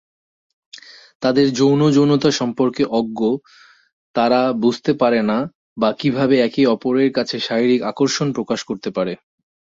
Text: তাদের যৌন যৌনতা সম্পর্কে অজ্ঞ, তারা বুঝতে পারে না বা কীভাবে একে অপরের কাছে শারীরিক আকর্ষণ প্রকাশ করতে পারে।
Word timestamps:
তাদের 1.21 1.47
যৌন 1.53 1.81
যৌনতা 1.91 2.29
সম্পর্কে 2.39 2.83
অজ্ঞ, 2.91 3.19
তারা 4.15 4.41
বুঝতে 4.63 4.91
পারে 5.01 5.19
না 5.23 5.37
বা 5.77 5.89
কীভাবে 5.99 6.35
একে 6.39 6.61
অপরের 6.67 7.09
কাছে 7.17 7.35
শারীরিক 7.47 7.81
আকর্ষণ 7.91 8.27
প্রকাশ 8.37 8.59
করতে 8.69 8.89
পারে। 8.97 9.13